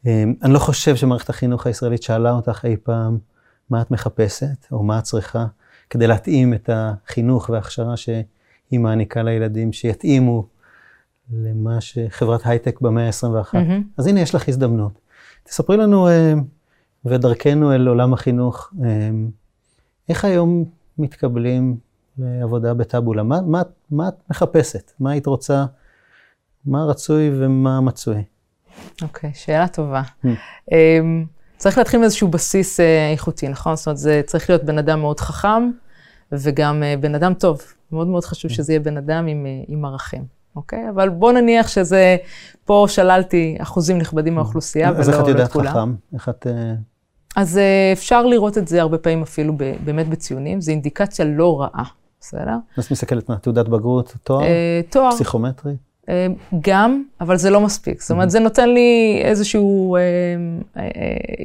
Um, 0.06 0.08
אני 0.44 0.54
לא 0.54 0.60
חושב 0.60 0.96
שמערכת 0.96 1.30
החינוך 1.30 1.68
הישראלית 1.68 2.04
שאלה 2.04 2.32
אותך 2.32 2.66
אי 2.66 2.78
פעם 2.78 3.18
מה 3.70 3.82
את 3.82 3.92
מחפשת, 3.92 4.66
או 4.72 4.84
מה 4.84 5.00
את 5.00 5.04
צריכה, 5.04 5.46
כדי 5.90 6.08
להתאים 6.08 6.54
את 6.54 6.70
החינוך 6.74 7.50
וההכשרה 7.50 7.98
שהיא 7.98 8.80
מעניקה 8.80 9.24
לילדים, 9.24 9.74
שיתאימו 9.74 10.48
למה 11.34 11.82
שחברת 11.82 12.42
הייטק 12.46 12.82
במאה 12.82 13.08
ה-21. 13.08 13.54
Mm-hmm. 13.54 13.84
אז 13.98 14.08
הנה, 14.08 14.20
יש 14.20 14.36
לך 14.36 14.50
הזדמנות. 14.50 15.00
תספרי 15.44 15.78
לנו, 15.78 16.08
uh, 16.08 16.12
ודרכנו 17.06 17.74
אל 17.74 17.88
עולם 17.88 18.14
החינוך, 18.14 18.74
uh, 18.74 18.84
איך 20.10 20.26
היום 20.26 20.66
מתקבלים 20.98 21.78
לעבודה 22.18 22.74
בטאבולה? 22.74 23.24
מה, 23.24 23.42
מה, 23.42 23.62
מה 23.92 24.08
את 24.08 24.14
מחפשת? 24.30 24.92
מה 25.00 25.12
היית 25.12 25.26
רוצה? 25.26 25.66
מה 26.66 26.86
רצוי 26.86 27.32
ומה 27.34 27.82
מצוי? 27.82 28.24
אוקיי, 29.02 29.30
okay, 29.30 29.38
שאלה 29.38 29.68
טובה. 29.68 30.02
Hmm. 30.02 30.28
Um, 30.70 30.74
צריך 31.58 31.78
להתחיל 31.78 32.00
עם 32.00 32.04
איזשהו 32.04 32.28
בסיס 32.28 32.80
uh, 32.80 32.84
איכותי, 33.12 33.48
נכון? 33.48 33.76
זאת 33.76 33.88
אומרת, 33.88 33.98
זה 33.98 34.22
צריך 34.26 34.50
להיות 34.50 34.64
בן 34.64 34.78
אדם 34.78 35.00
מאוד 35.00 35.20
חכם 35.20 35.72
וגם 36.32 36.84
uh, 36.84 37.02
בן 37.02 37.16
אדם 37.16 37.34
טוב. 37.34 37.62
מאוד 37.92 38.08
מאוד 38.08 38.26
חשוב 38.26 38.52
hmm. 38.52 38.54
שזה 38.54 38.74
יהיה 38.74 38.80
בן 38.80 38.98
אדם 38.98 39.28
עם, 39.28 39.46
uh, 39.46 39.66
עם 39.68 39.86
ערכים, 39.86 40.24
אוקיי? 40.56 40.90
אבל 40.90 41.10
בוא 41.10 41.32
נניח 41.32 41.68
שזה, 41.68 42.18
פה 42.66 42.86
שללתי 42.90 43.58
אחוזים 43.60 43.98
נכבדים 43.98 44.34
hmm. 44.34 44.36
מהאוכלוסייה 44.36 44.92
ולא 44.92 45.00
את 45.00 45.06
כולם. 45.06 45.10
אז 45.10 45.20
איך 45.20 45.24
את 45.24 45.28
יודעת 45.28 45.52
חכם? 45.52 45.94
איך 46.14 46.30
את... 46.30 46.48
אז 47.36 47.58
uh, 47.58 47.98
אפשר 47.98 48.26
לראות 48.26 48.58
את 48.58 48.68
זה 48.68 48.82
הרבה 48.82 48.98
פעמים 48.98 49.22
אפילו 49.22 49.54
ב, 49.58 49.74
באמת 49.84 50.08
בציונים, 50.10 50.62
זו 50.62 50.72
אינדיקציה 50.72 51.26
לא 51.26 51.62
רעה, 51.62 51.84
בסדר? 52.22 52.56
אז 52.78 52.88
מסתכלת 52.92 53.30
מה, 53.30 53.38
תעודת 53.38 53.68
בגרות, 53.68 54.16
תואר? 54.24 54.42
Uh, 54.42 54.46
תואר. 54.92 55.12
פסיכומטרי? 55.12 55.76
Uh, 56.02 56.14
גם, 56.62 57.04
אבל 57.22 57.38
זה 57.38 57.50
לא 57.50 57.62
מספיק. 57.62 58.02
זאת 58.02 58.12
אומרת, 58.12 58.28
mm-hmm. 58.28 58.32
זה 58.32 58.40
נותן 58.40 58.70
לי 58.70 59.22
איזושהי 59.24 59.62
uh, 59.62 60.78
uh, 60.78 60.80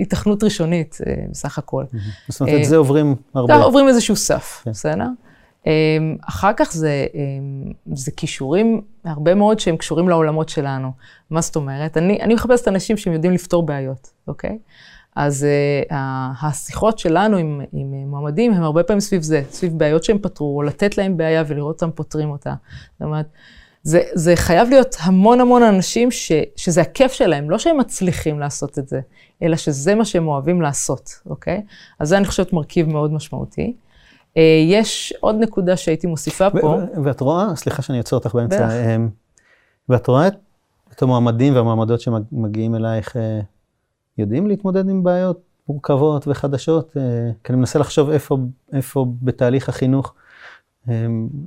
התכנות 0.01 0.45
ראשונית 0.45 0.99
בסך 1.31 1.59
הכל. 1.59 1.85
Mm-hmm. 1.85 1.99
זאת 2.29 2.41
אומרת, 2.41 2.61
את 2.61 2.65
זה 2.65 2.77
עוברים 2.77 3.15
הרבה. 3.35 3.57
עוברים 3.57 3.89
איזשהו 3.89 4.17
סף, 4.17 4.61
כן. 4.65 4.71
בסדר? 4.71 5.09
אחר 6.29 6.53
כך 6.57 6.73
זה, 6.73 7.07
זה 7.93 8.11
כישורים, 8.11 8.81
הרבה 9.05 9.35
מאוד 9.35 9.61
שהם 9.61 9.77
קשורים 9.77 10.09
לעולמות 10.09 10.49
שלנו. 10.49 10.91
מה 11.31 11.41
זאת 11.41 11.57
אומרת? 11.57 11.97
אני, 11.97 12.23
אני 12.23 12.35
מחפשת 12.35 12.69
אנשים 12.69 12.97
שהם 12.97 13.13
יודעים 13.13 13.33
לפתור 13.33 13.67
בעיות, 13.67 14.11
אוקיי? 14.29 14.59
אז 15.17 15.47
uh, 15.91 15.95
השיחות 16.43 16.99
שלנו 16.99 17.37
עם, 17.37 17.61
עם 17.73 17.93
מועמדים 18.07 18.53
הם 18.53 18.63
הרבה 18.63 18.83
פעמים 18.83 19.01
סביב 19.01 19.23
זה, 19.23 19.43
סביב 19.51 19.79
בעיות 19.79 20.05
שהם 20.05 20.19
פתרו, 20.19 20.57
או 20.57 20.63
לתת 20.63 20.99
להם 20.99 21.17
בעיה 21.17 21.45
ולראות 21.47 21.83
אותם 21.83 21.91
פותרים 21.95 22.31
אותה. 22.31 22.55
זאת 22.93 23.03
אומרת, 23.03 23.27
זה, 23.87 24.01
זה 24.15 24.37
חייב 24.37 24.69
להיות 24.69 24.97
המון 25.01 25.41
המון 25.41 25.63
אנשים 25.63 26.11
ש, 26.11 26.33
שזה 26.57 26.81
הכיף 26.81 27.13
שלהם, 27.13 27.51
לא 27.51 27.59
שהם 27.59 27.79
מצליחים 27.79 28.41
לעשות 28.41 28.79
את 28.79 28.89
זה, 28.89 29.01
אלא 29.43 29.57
שזה 29.57 29.95
מה 29.95 30.05
שהם 30.05 30.29
אוהבים 30.29 30.63
לעשות, 30.63 31.11
אוקיי? 31.27 31.63
אז 31.99 32.09
זה 32.09 32.17
אני 32.17 32.25
חושבת 32.25 32.53
מרכיב 32.53 32.89
מאוד 32.89 33.13
משמעותי. 33.13 33.77
Uh, 34.35 34.39
יש 34.67 35.15
עוד 35.21 35.37
נקודה 35.41 35.77
שהייתי 35.77 36.07
מוסיפה 36.07 36.51
פה. 36.51 36.79
ואת 37.05 37.21
רואה, 37.21 37.57
סליחה 37.57 37.83
שאני 37.83 37.99
אעצור 37.99 38.19
אותך 38.19 38.35
באמצע, 38.35 38.69
אמ, 38.97 39.09
ואת 39.89 40.07
רואה 40.07 40.29
את 40.93 41.03
המועמדים 41.03 41.55
והמועמדות 41.55 42.01
שמגיעים 42.01 42.75
אלייך, 42.75 43.17
אה, 43.17 43.41
יודעים 44.19 44.47
להתמודד 44.47 44.89
עם 44.89 45.03
בעיות 45.03 45.41
מורכבות 45.69 46.29
וחדשות? 46.29 46.97
אה, 46.97 47.03
כי 47.45 47.53
אני 47.53 47.59
מנסה 47.59 47.79
לחשוב 47.79 48.11
איפה, 48.11 48.39
איפה 48.73 49.07
בתהליך 49.23 49.69
החינוך. 49.69 50.15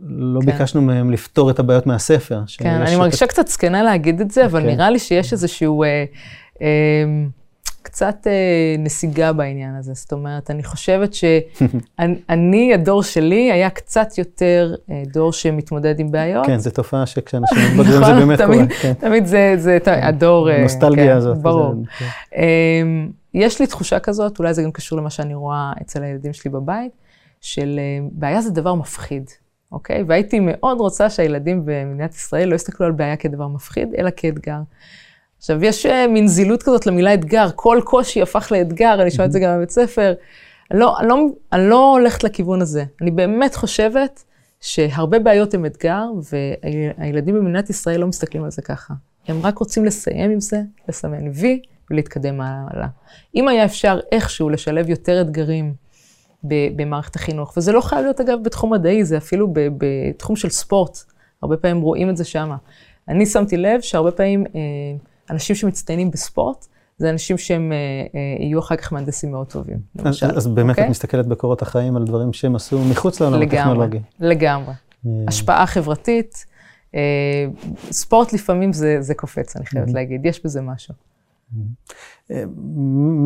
לא 0.07 0.39
כן. 0.39 0.45
ביקשנו 0.45 0.81
מהם 0.81 1.11
לפתור 1.11 1.49
את 1.49 1.59
הבעיות 1.59 1.87
מהספר. 1.87 2.41
כן, 2.57 2.69
אני 2.69 2.95
מרגישה 2.95 3.25
את... 3.25 3.29
קצת 3.29 3.47
זקנה 3.47 3.83
להגיד 3.83 4.21
את 4.21 4.31
זה, 4.31 4.45
אבל 4.45 4.61
כן. 4.61 4.67
נראה 4.67 4.89
לי 4.89 4.99
שיש 4.99 5.33
איזשהו... 5.33 5.83
אה, 5.83 6.05
אה, 6.61 6.67
קצת 7.81 8.27
אה, 8.27 8.75
נסיגה 8.79 9.33
בעניין 9.33 9.75
הזה. 9.75 9.93
זאת 9.95 10.11
אומרת, 10.11 10.51
אני 10.51 10.63
חושבת 10.63 11.13
שאני, 11.13 12.73
הדור 12.75 13.03
שלי, 13.03 13.51
היה 13.51 13.69
קצת 13.69 14.17
יותר 14.17 14.75
אה, 14.91 15.03
דור 15.13 15.33
שמתמודד 15.33 15.99
עם 15.99 16.11
בעיות. 16.11 16.45
כן, 16.45 16.57
זו 16.57 16.71
תופעה 16.71 17.05
שכשאנשים 17.05 17.57
מתבגרים 17.79 18.05
זה 18.05 18.13
באמת 18.13 18.41
קורה. 18.41 18.67
כן. 18.81 18.93
תמיד 18.93 19.25
זה, 19.25 19.53
זה 19.57 19.77
הדור... 19.85 20.49
הנוסטלגיה 20.49 21.05
כן, 21.05 21.17
הזאת. 21.17 21.37
ברור. 21.37 21.73
כן. 21.97 22.05
אמ, 22.35 23.09
יש 23.33 23.59
לי 23.59 23.67
תחושה 23.67 23.99
כזאת, 23.99 24.39
אולי 24.39 24.53
זה 24.53 24.63
גם 24.63 24.71
קשור 24.71 24.97
למה 24.97 25.09
שאני 25.09 25.35
רואה 25.35 25.73
אצל 25.81 26.03
הילדים 26.03 26.33
שלי 26.33 26.51
בבית, 26.51 26.91
של 27.41 27.79
אה, 27.79 28.07
בעיה 28.11 28.41
זה 28.41 28.51
דבר 28.51 28.73
מפחיד. 28.73 29.29
אוקיי? 29.71 30.03
והייתי 30.07 30.39
מאוד 30.39 30.79
רוצה 30.79 31.09
שהילדים 31.09 31.61
במדינת 31.65 32.15
ישראל 32.15 32.49
לא 32.49 32.55
יסתכלו 32.55 32.85
על 32.85 32.91
בעיה 32.91 33.15
כדבר 33.15 33.47
מפחיד, 33.47 33.93
אלא 33.97 34.09
כאתגר. 34.15 34.59
עכשיו, 35.37 35.63
יש 35.63 35.85
אה, 35.85 36.07
מין 36.07 36.27
זילות 36.27 36.63
כזאת 36.63 36.85
למילה 36.85 37.13
אתגר, 37.13 37.47
כל 37.55 37.81
קושי 37.83 38.21
הפך 38.21 38.51
לאתגר, 38.51 39.01
אני 39.01 39.11
שומעת 39.11 39.27
את 39.27 39.31
זה 39.31 39.39
גם 39.39 39.57
בבית 39.57 39.69
ספר. 39.69 40.13
אני 40.71 40.79
לא, 40.79 40.99
אני, 40.99 41.07
לא, 41.07 41.27
אני 41.53 41.69
לא 41.69 41.91
הולכת 41.91 42.23
לכיוון 42.23 42.61
הזה. 42.61 42.83
אני 43.01 43.11
באמת 43.11 43.55
חושבת 43.55 44.23
שהרבה 44.61 45.19
בעיות 45.19 45.53
הם 45.53 45.65
אתגר, 45.65 46.05
והילדים 46.31 47.35
במדינת 47.35 47.69
ישראל 47.69 47.99
לא 47.99 48.07
מסתכלים 48.07 48.43
על 48.43 48.51
זה 48.51 48.61
ככה. 48.61 48.93
הם 49.27 49.41
רק 49.43 49.57
רוצים 49.57 49.85
לסיים 49.85 50.31
עם 50.31 50.39
זה, 50.39 50.61
לסמן 50.87 51.27
וי 51.33 51.61
ולהתקדם 51.91 52.41
הלאה. 52.41 52.87
אם 53.35 53.47
היה 53.47 53.65
אפשר 53.65 53.99
איכשהו 54.11 54.49
לשלב 54.49 54.89
יותר 54.89 55.21
אתגרים 55.21 55.73
במערכת 56.43 57.15
החינוך, 57.15 57.53
וזה 57.57 57.71
לא 57.71 57.81
חייב 57.81 58.01
להיות 58.01 58.21
אגב 58.21 58.39
בתחום 58.43 58.73
מדעי, 58.73 59.05
זה 59.05 59.17
אפילו 59.17 59.53
בתחום 59.53 60.35
של 60.35 60.49
ספורט, 60.49 60.97
הרבה 61.41 61.57
פעמים 61.57 61.81
רואים 61.81 62.09
את 62.09 62.17
זה 62.17 62.23
שמה. 62.23 62.57
אני 63.07 63.25
שמתי 63.25 63.57
לב 63.57 63.81
שהרבה 63.81 64.11
פעמים 64.11 64.45
אה, 64.55 64.61
אנשים 65.29 65.55
שמצטיינים 65.55 66.11
בספורט, 66.11 66.65
זה 66.97 67.09
אנשים 67.09 67.37
שהם 67.37 67.71
אה, 67.71 67.77
אה, 67.77 68.45
יהיו 68.45 68.59
אחר 68.59 68.75
כך 68.75 68.93
מהנדסים 68.93 69.31
מאוד 69.31 69.47
טובים, 69.47 69.77
למשל. 69.95 70.25
אז, 70.25 70.37
אז 70.37 70.47
באמת 70.47 70.69
okay? 70.69 70.71
אוקיי? 70.71 70.85
את 70.85 70.89
מסתכלת 70.89 71.27
בקורות 71.27 71.61
החיים 71.61 71.95
על 71.95 72.03
דברים 72.03 72.33
שהם 72.33 72.55
עשו 72.55 72.85
מחוץ 72.85 73.21
לעולם 73.21 73.41
הטכנולוגי. 73.41 73.99
לגמרי, 74.19 74.73
לגמרי. 75.05 75.27
השפעה 75.27 75.65
חברתית, 75.65 76.45
ספורט 77.91 78.33
לפעמים 78.33 78.73
זה, 78.73 78.97
זה 78.99 79.13
קופץ, 79.13 79.55
אני 79.55 79.65
חייבת 79.65 79.93
להגיד, 79.93 80.25
יש 80.25 80.45
בזה 80.45 80.61
משהו. 80.61 80.93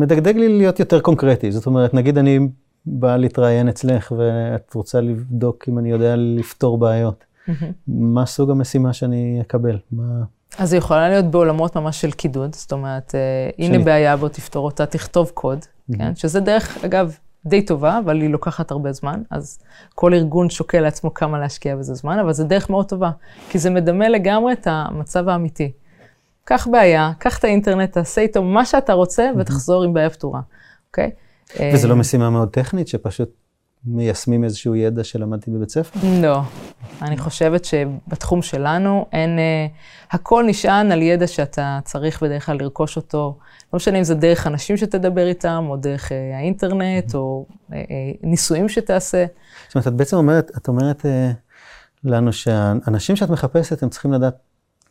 מדגדג 0.00 0.36
לי 0.36 0.48
להיות 0.48 0.80
יותר 0.80 1.00
קונקרטי, 1.00 1.52
זאת 1.52 1.66
אומרת, 1.66 1.94
נגיד 1.94 2.18
אני 2.18 2.38
באה 2.86 3.16
להתראיין 3.16 3.68
אצלך 3.68 4.12
ואת 4.18 4.74
רוצה 4.74 5.00
לבדוק 5.00 5.64
אם 5.68 5.78
אני 5.78 5.90
יודע 5.90 6.14
לפתור 6.16 6.78
בעיות. 6.78 7.24
מה 7.88 8.26
סוג 8.26 8.50
המשימה 8.50 8.92
שאני 8.92 9.38
אקבל? 9.40 9.78
מה... 9.92 10.04
אז 10.58 10.72
היא 10.72 10.78
יכולה 10.78 11.08
להיות 11.08 11.24
בעולמות 11.24 11.76
ממש 11.76 12.00
של 12.00 12.10
קידוד, 12.10 12.54
זאת 12.54 12.72
אומרת, 12.72 13.14
אה, 13.14 13.50
הנה 13.58 13.84
בעיה, 13.84 14.16
בוא 14.16 14.28
תפתור 14.28 14.64
אותה, 14.64 14.86
תכתוב 14.86 15.30
קוד, 15.34 15.58
כן? 15.98 16.14
שזה 16.14 16.40
דרך, 16.40 16.84
אגב, 16.84 17.16
די 17.46 17.62
טובה, 17.62 17.98
אבל 17.98 18.20
היא 18.20 18.30
לוקחת 18.30 18.70
הרבה 18.70 18.92
זמן, 18.92 19.22
אז 19.30 19.58
כל 19.94 20.14
ארגון 20.14 20.50
שוקל 20.50 20.80
לעצמו 20.80 21.14
כמה 21.14 21.38
להשקיע 21.38 21.76
בזה 21.76 21.94
זמן, 21.94 22.18
אבל 22.18 22.32
זו 22.32 22.44
דרך 22.44 22.70
מאוד 22.70 22.88
טובה, 22.88 23.10
כי 23.48 23.58
זה 23.58 23.70
מדמה 23.70 24.08
לגמרי 24.08 24.52
את 24.52 24.66
המצב 24.70 25.28
האמיתי. 25.28 25.72
קח 26.44 26.68
בעיה, 26.70 27.12
קח 27.18 27.38
את 27.38 27.44
האינטרנט, 27.44 27.92
תעשה 27.92 28.20
איתו 28.20 28.42
מה 28.42 28.64
שאתה 28.64 28.92
רוצה, 28.92 29.30
ותחזור 29.38 29.84
עם 29.84 29.94
בעיה 29.94 30.10
פתורה, 30.10 30.40
אוקיי? 30.88 31.10
וזה 31.72 31.88
לא 31.88 31.96
משימה 31.96 32.30
מאוד 32.30 32.48
טכנית, 32.48 32.88
שפשוט 32.88 33.30
מיישמים 33.86 34.44
איזשהו 34.44 34.74
ידע 34.74 35.04
שלמדתי 35.04 35.50
בבית 35.50 35.70
ספר? 35.70 36.00
לא. 36.22 36.40
אני 37.02 37.18
חושבת 37.18 37.64
שבתחום 37.64 38.42
שלנו 38.42 39.06
אין, 39.12 39.38
uh, 39.38 40.14
הכל 40.14 40.44
נשען 40.46 40.92
על 40.92 41.02
ידע 41.02 41.26
שאתה 41.26 41.78
צריך 41.84 42.22
בדרך 42.22 42.46
כלל 42.46 42.56
לרכוש 42.60 42.96
אותו. 42.96 43.38
לא 43.72 43.76
משנה 43.76 43.98
אם 43.98 44.04
זה 44.04 44.14
דרך 44.14 44.46
אנשים 44.46 44.76
שתדבר 44.76 45.28
איתם, 45.28 45.66
או 45.68 45.76
דרך 45.76 46.08
uh, 46.08 46.14
האינטרנט, 46.36 47.14
או 47.14 47.46
uh, 47.48 47.72
uh, 47.72 47.74
ניסויים 48.22 48.68
שתעשה. 48.68 49.24
זאת 49.66 49.74
אומרת, 49.74 49.86
את 49.86 49.92
בעצם 49.92 50.16
אומרת, 50.16 50.50
את 50.56 50.68
אומרת 50.68 51.02
uh, 51.02 51.06
לנו 52.04 52.32
שהאנשים 52.32 53.16
שאת 53.16 53.30
מחפשת, 53.30 53.82
הם 53.82 53.88
צריכים 53.88 54.12
לדעת 54.12 54.36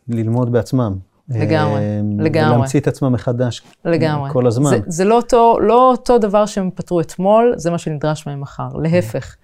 ללמוד 0.08 0.52
בעצמם. 0.52 0.98
לגמרי, 1.30 1.82
לגמרי. 2.20 2.56
ולהמציא 2.56 2.80
את 2.80 2.88
עצמם 2.88 3.12
מחדש 3.14 3.62
לגמרי. 3.86 4.30
כל 4.32 4.48
הזמן. 4.48 4.70
זה, 4.70 4.78
זה 4.88 5.06
לא, 5.06 5.16
אותו, 5.16 5.60
לא 5.62 5.92
אותו 5.92 6.18
דבר 6.18 6.46
שהם 6.46 6.70
פתרו 6.76 7.02
אתמול, 7.02 7.54
זה 7.58 7.72
מה 7.72 7.78
שנדרש 7.78 8.28
מהם 8.28 8.42
מחר. 8.42 8.68
להפך, 8.82 9.36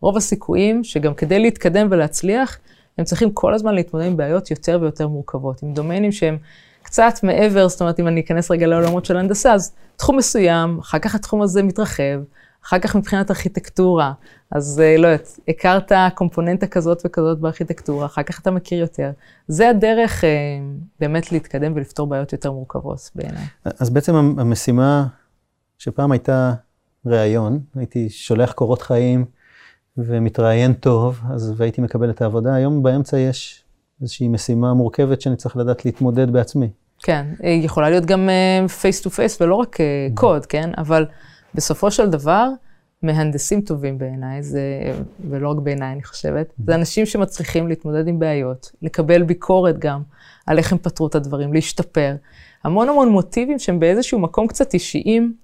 רוב 0.00 0.16
הסיכויים 0.16 0.84
שגם 0.84 1.14
כדי 1.14 1.38
להתקדם 1.38 1.88
ולהצליח, 1.90 2.58
הם 2.98 3.04
צריכים 3.04 3.30
כל 3.30 3.54
הזמן 3.54 3.74
להתמודד 3.74 4.06
עם 4.06 4.16
בעיות 4.16 4.50
יותר 4.50 4.78
ויותר 4.80 5.08
מורכבות, 5.08 5.62
עם 5.62 5.74
דומיינים 5.74 6.12
שהם 6.12 6.38
קצת 6.82 7.14
מעבר, 7.22 7.68
זאת 7.68 7.80
אומרת, 7.80 8.00
אם 8.00 8.08
אני 8.08 8.20
אכנס 8.20 8.50
רגע 8.50 8.66
לעולמות 8.66 9.04
של 9.04 9.16
הנדסה, 9.16 9.52
אז 9.52 9.72
תחום 9.96 10.16
מסוים, 10.16 10.78
אחר 10.78 10.98
כך 10.98 11.14
התחום 11.14 11.42
הזה 11.42 11.62
מתרחב, 11.62 12.20
אחר 12.66 12.78
כך 12.78 12.96
מבחינת 12.96 13.30
ארכיטקטורה, 13.30 14.12
אז 14.50 14.80
אה, 14.84 14.96
לא 14.96 15.06
יודעת, 15.06 15.40
הכרת 15.48 15.92
קומפוננטה 16.14 16.66
כזאת 16.66 17.02
וכזאת 17.06 17.38
בארכיטקטורה, 17.38 18.06
אחר 18.06 18.22
כך 18.22 18.40
אתה 18.40 18.50
מכיר 18.50 18.78
יותר. 18.78 19.10
זה 19.48 19.68
הדרך 19.68 20.24
אה, 20.24 20.28
באמת 21.00 21.32
להתקדם 21.32 21.72
ולפתור 21.76 22.06
בעיות 22.06 22.32
יותר 22.32 22.52
מורכבות 22.52 23.10
בעיניי. 23.14 23.44
אז 23.64 23.90
בעצם 23.90 24.14
המשימה 24.14 25.06
שפעם 25.78 26.12
הייתה 26.12 26.52
ראיון, 27.06 27.60
הייתי 27.74 28.08
שולח 28.10 28.52
קורות 28.52 28.82
חיים 28.82 29.24
ומתראיין 29.96 30.72
טוב, 30.72 31.20
אז 31.30 31.52
והייתי 31.56 31.80
מקבל 31.80 32.10
את 32.10 32.22
העבודה, 32.22 32.54
היום 32.54 32.82
באמצע 32.82 33.18
יש 33.18 33.64
איזושהי 34.02 34.28
משימה 34.28 34.74
מורכבת 34.74 35.20
שאני 35.20 35.36
צריך 35.36 35.56
לדעת 35.56 35.84
להתמודד 35.84 36.30
בעצמי. 36.30 36.70
כן, 37.02 37.26
היא 37.40 37.64
יכולה 37.64 37.90
להיות 37.90 38.04
גם 38.04 38.28
face 38.80 39.00
to 39.00 39.10
face 39.10 39.40
ולא 39.40 39.54
רק 39.54 39.76
קוד, 40.14 40.42
אה, 40.42 40.46
כן? 40.46 40.70
אבל 40.78 41.06
בסופו 41.54 41.90
של 41.90 42.10
דבר, 42.10 42.48
מהנדסים 43.02 43.60
טובים 43.60 43.98
בעיניי, 43.98 44.42
זה, 44.42 44.62
ולא 45.30 45.48
רק 45.48 45.56
בעיניי, 45.56 45.92
אני 45.92 46.02
חושבת, 46.02 46.52
זה 46.66 46.74
אנשים 46.74 47.06
שמצליחים 47.06 47.68
להתמודד 47.68 48.08
עם 48.08 48.18
בעיות, 48.18 48.72
לקבל 48.82 49.22
ביקורת 49.22 49.78
גם 49.78 50.02
על 50.46 50.58
איך 50.58 50.72
הם 50.72 50.78
פתרו 50.78 51.06
את 51.06 51.14
הדברים, 51.14 51.52
להשתפר. 51.52 52.14
המון 52.64 52.88
המון 52.88 53.08
מוטיבים 53.08 53.58
שהם 53.58 53.80
באיזשהו 53.80 54.18
מקום 54.18 54.46
קצת 54.46 54.74
אישיים, 54.74 55.34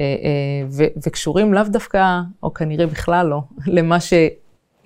אה, 0.00 0.04
אה, 0.04 0.66
ו- 0.70 1.06
וקשורים 1.06 1.54
לאו 1.54 1.62
דווקא, 1.62 2.20
או 2.42 2.54
כנראה 2.54 2.86
בכלל 2.86 3.26
לא, 3.26 3.40
למה 3.76 3.98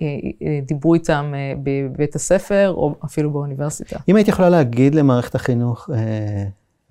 שדיברו 0.01 0.93
איתם 0.93 1.33
אה, 1.35 1.53
בבית 1.63 2.15
הספר, 2.15 2.73
או 2.75 2.95
אפילו 3.05 3.31
באוניברסיטה. 3.31 3.99
אם 4.09 4.15
היית 4.15 4.27
יכולה 4.27 4.49
להגיד 4.49 4.95
למערכת 4.95 5.35
החינוך 5.35 5.89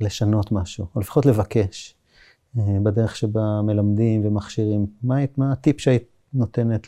לשנות 0.00 0.52
משהו, 0.52 0.86
או 0.94 1.00
לפחות 1.00 1.26
לבקש, 1.26 1.94
בדרך 2.56 3.16
שבה 3.16 3.60
מלמדים 3.62 4.26
ומכשירים. 4.26 4.86
מה, 5.02 5.16
מה 5.36 5.52
הטיפ 5.52 5.80
שהיית 5.80 6.02
נותנת 6.32 6.86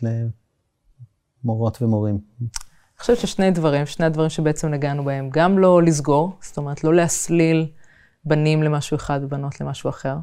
למורות 1.44 1.82
ומורים? 1.82 2.18
אני 2.40 2.48
חושבת 3.00 3.18
ששני 3.18 3.50
דברים, 3.50 3.86
שני 3.86 4.06
הדברים 4.06 4.30
שבעצם 4.30 4.68
נגענו 4.68 5.04
בהם, 5.04 5.30
גם 5.32 5.58
לא 5.58 5.82
לסגור, 5.82 6.32
זאת 6.40 6.56
אומרת, 6.56 6.84
לא 6.84 6.94
להסליל 6.94 7.70
בנים 8.24 8.62
למשהו 8.62 8.96
אחד 8.96 9.20
ובנות 9.22 9.60
למשהו 9.60 9.90
אחר. 9.90 10.16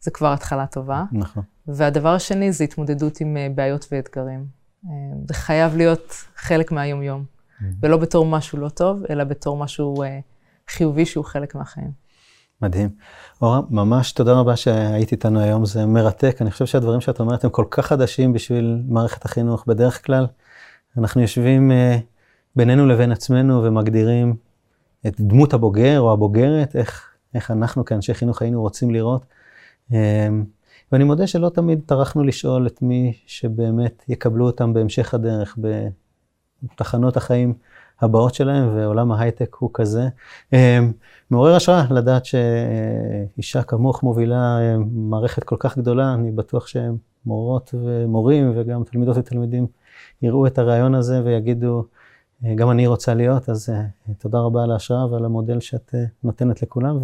זה 0.00 0.10
כבר 0.10 0.32
התחלה 0.32 0.66
טובה. 0.66 1.04
נכון. 1.12 1.42
והדבר 1.66 2.14
השני 2.14 2.52
זה 2.52 2.64
התמודדות 2.64 3.20
עם 3.20 3.36
אה, 3.36 3.48
בעיות 3.54 3.86
ואתגרים. 3.92 4.46
אה, 4.84 4.90
זה 5.28 5.34
חייב 5.34 5.76
להיות 5.76 6.14
חלק 6.36 6.72
מהיום-יום, 6.72 7.24
mm-hmm. 7.24 7.64
ולא 7.82 7.96
בתור 7.96 8.26
משהו 8.26 8.58
לא 8.58 8.68
טוב, 8.68 9.02
אלא 9.10 9.24
בתור 9.24 9.56
משהו 9.56 10.02
אה, 10.02 10.20
חיובי 10.68 11.06
שהוא 11.06 11.24
חלק 11.24 11.54
מהחיים. 11.54 11.90
מדהים. 12.62 12.88
אורה, 13.42 13.60
ממש 13.70 14.12
תודה 14.12 14.32
רבה 14.32 14.56
שהיית 14.56 15.12
איתנו 15.12 15.40
היום, 15.40 15.64
זה 15.64 15.86
מרתק. 15.86 16.36
אני 16.40 16.50
חושב 16.50 16.66
שהדברים 16.66 17.00
שאת 17.00 17.20
אומרת 17.20 17.44
הם 17.44 17.50
כל 17.50 17.64
כך 17.70 17.86
חדשים 17.86 18.32
בשביל 18.32 18.82
מערכת 18.88 19.24
החינוך. 19.24 19.64
בדרך 19.66 20.06
כלל, 20.06 20.26
אנחנו 20.98 21.20
יושבים 21.20 21.72
אה, 21.72 21.98
בינינו 22.56 22.86
לבין 22.86 23.12
עצמנו 23.12 23.62
ומגדירים 23.62 24.36
את 25.06 25.20
דמות 25.20 25.54
הבוגר 25.54 26.00
או 26.00 26.12
הבוגרת, 26.12 26.76
איך, 26.76 27.10
איך 27.34 27.50
אנחנו 27.50 27.84
כאנשי 27.84 28.14
חינוך 28.14 28.42
היינו 28.42 28.60
רוצים 28.60 28.90
לראות. 28.90 29.26
אה, 29.92 30.28
ואני 30.92 31.04
מודה 31.04 31.26
שלא 31.26 31.48
תמיד 31.48 31.80
טרחנו 31.86 32.24
לשאול 32.24 32.66
את 32.66 32.82
מי 32.82 33.12
שבאמת 33.26 34.04
יקבלו 34.08 34.46
אותם 34.46 34.74
בהמשך 34.74 35.14
הדרך, 35.14 35.58
בתחנות 36.62 37.16
החיים 37.16 37.54
הבאות 38.00 38.34
שלהם, 38.34 38.76
ועולם 38.76 39.12
ההייטק 39.12 39.56
הוא 39.58 39.70
כזה. 39.74 40.08
מעורר 41.30 41.54
השראה 41.54 41.84
לדעת 41.90 42.24
שאישה 42.24 43.62
כמוך 43.62 44.02
מובילה 44.02 44.58
מערכת 44.92 45.44
כל 45.44 45.56
כך 45.58 45.78
גדולה, 45.78 46.14
אני 46.14 46.30
בטוח 46.30 46.66
שהם 46.66 46.96
מורות 47.26 47.74
ומורים 47.74 48.52
וגם 48.56 48.84
תלמידות 48.84 49.16
ותלמידים 49.16 49.66
יראו 50.22 50.46
את 50.46 50.58
הרעיון 50.58 50.94
הזה 50.94 51.22
ויגידו, 51.24 51.84
גם 52.54 52.70
אני 52.70 52.86
רוצה 52.86 53.14
להיות, 53.14 53.48
אז 53.48 53.70
תודה 54.18 54.38
רבה 54.38 54.62
על 54.62 54.72
ההשראה 54.72 55.12
ועל 55.12 55.24
המודל 55.24 55.60
שאת 55.60 55.94
נותנת 56.24 56.62
לכולם, 56.62 56.98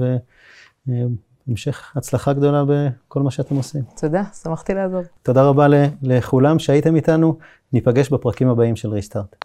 והמשך 1.46 1.92
הצלחה 1.96 2.32
גדולה 2.32 2.64
בכל 2.66 3.22
מה 3.22 3.30
שאתם 3.30 3.56
עושים. 3.56 3.82
תודה, 4.00 4.24
שמחתי 4.42 4.74
לעזוב. 4.74 5.04
תודה 5.22 5.42
רבה 5.44 5.66
לכולם 6.02 6.58
שהייתם 6.58 6.96
איתנו, 6.96 7.38
ניפגש 7.72 8.10
בפרקים 8.10 8.48
הבאים 8.48 8.76
של 8.76 8.90
ריסטארט. 8.90 9.36